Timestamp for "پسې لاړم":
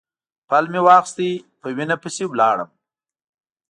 2.01-2.69